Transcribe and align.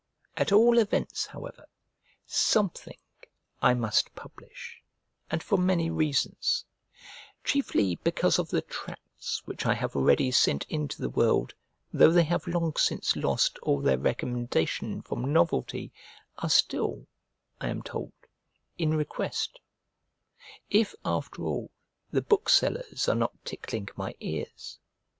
At 0.35 0.51
all 0.51 0.79
events, 0.79 1.27
however, 1.27 1.67
something 2.25 2.97
I 3.61 3.75
must 3.75 4.15
publish, 4.15 4.81
and 5.29 5.43
for 5.43 5.59
many 5.59 5.91
reasons; 5.91 6.65
chiefly 7.43 7.97
because 7.97 8.39
of 8.39 8.49
the 8.49 8.63
tracts 8.63 9.43
which 9.45 9.67
I 9.67 9.75
have 9.75 9.95
already 9.95 10.31
sent 10.31 10.65
in 10.69 10.87
to 10.87 10.99
the 11.03 11.09
world, 11.11 11.53
though 11.93 12.09
they 12.11 12.23
have 12.23 12.47
long 12.47 12.75
since 12.77 13.15
lost 13.15 13.59
all 13.59 13.79
their 13.79 13.99
recommendation 13.99 15.03
from 15.03 15.31
novelty, 15.31 15.93
are 16.39 16.49
still, 16.49 17.05
I 17.59 17.67
am 17.69 17.83
told, 17.83 18.13
in 18.79 18.95
request; 18.97 19.59
if, 20.71 20.95
after 21.05 21.43
all, 21.43 21.69
the 22.09 22.23
booksellers 22.23 23.07
are 23.07 23.13
not 23.13 23.45
tickling 23.45 23.87
my 23.95 24.15
ears. 24.19 24.79